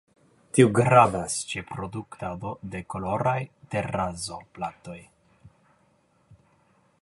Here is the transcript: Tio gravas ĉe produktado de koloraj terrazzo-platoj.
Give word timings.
Tio 0.57 0.69
gravas 0.77 1.35
ĉe 1.51 1.61
produktado 1.73 2.53
de 2.75 2.81
koloraj 2.95 3.37
terrazzo-platoj. 3.75 4.99